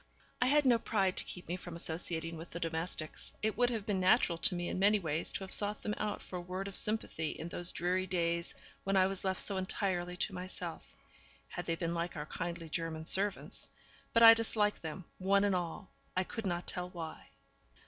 I 0.41 0.47
had 0.47 0.65
no 0.65 0.79
pride 0.79 1.15
to 1.17 1.23
keep 1.23 1.47
me 1.47 1.55
from 1.55 1.75
associating 1.75 2.35
with 2.35 2.49
the 2.49 2.59
domestics; 2.59 3.33
it 3.43 3.55
would 3.55 3.69
have 3.69 3.85
been 3.85 3.99
natural 3.99 4.39
to 4.39 4.55
me 4.55 4.67
in 4.67 4.79
many 4.79 4.97
ways 4.97 5.31
to 5.33 5.41
have 5.43 5.53
sought 5.53 5.83
them 5.83 5.93
out 5.97 6.23
for 6.23 6.37
a 6.37 6.41
word 6.41 6.67
of 6.67 6.75
sympathy 6.75 7.29
in 7.33 7.49
those 7.49 7.71
dreary 7.71 8.07
days 8.07 8.55
when 8.83 8.97
I 8.97 9.05
was 9.05 9.23
left 9.23 9.39
so 9.41 9.57
entirely 9.57 10.17
to 10.17 10.33
myself, 10.33 10.95
had 11.49 11.67
they 11.67 11.75
been 11.75 11.93
like 11.93 12.15
our 12.17 12.25
kindly 12.25 12.67
German 12.67 13.05
servants. 13.05 13.69
But 14.11 14.23
I 14.23 14.33
disliked 14.33 14.81
them, 14.81 15.05
one 15.19 15.43
and 15.43 15.53
all; 15.55 15.91
I 16.17 16.23
could 16.23 16.47
not 16.47 16.65
tell 16.65 16.89
why. 16.89 17.27